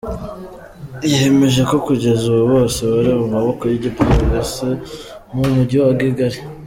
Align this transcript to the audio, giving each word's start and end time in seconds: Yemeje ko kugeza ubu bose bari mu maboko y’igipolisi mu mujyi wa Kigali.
Yemeje 1.13 1.61
ko 1.69 1.75
kugeza 1.85 2.23
ubu 2.33 2.43
bose 2.53 2.79
bari 2.91 3.11
mu 3.19 3.25
maboko 3.33 3.61
y’igipolisi 3.71 4.67
mu 5.33 5.43
mujyi 5.53 5.77
wa 5.85 5.93
Kigali. 6.01 6.39